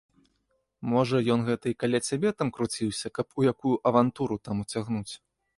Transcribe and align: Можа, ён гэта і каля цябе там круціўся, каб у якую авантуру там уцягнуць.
Можа, 0.93 1.17
ён 1.35 1.43
гэта 1.49 1.65
і 1.71 1.77
каля 1.83 1.99
цябе 2.07 2.29
там 2.39 2.49
круціўся, 2.57 3.07
каб 3.19 3.27
у 3.43 3.47
якую 3.53 3.75
авантуру 3.91 4.35
там 4.49 4.55
уцягнуць. 4.65 5.09